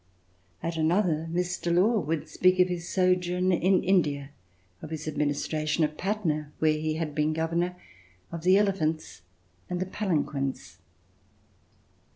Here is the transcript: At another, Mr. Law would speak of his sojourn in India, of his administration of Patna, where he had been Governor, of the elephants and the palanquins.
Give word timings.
At 0.63 0.77
another, 0.77 1.29
Mr. 1.31 1.71
Law 1.71 1.99
would 1.99 2.27
speak 2.27 2.59
of 2.59 2.69
his 2.69 2.89
sojourn 2.89 3.51
in 3.51 3.83
India, 3.83 4.31
of 4.81 4.89
his 4.89 5.07
administration 5.07 5.83
of 5.83 5.95
Patna, 5.95 6.51
where 6.57 6.73
he 6.73 6.95
had 6.95 7.13
been 7.13 7.33
Governor, 7.33 7.75
of 8.31 8.41
the 8.41 8.57
elephants 8.57 9.21
and 9.69 9.79
the 9.79 9.85
palanquins. 9.85 10.79